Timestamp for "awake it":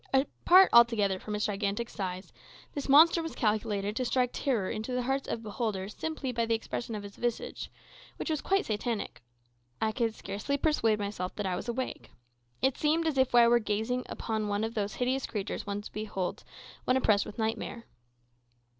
11.69-12.79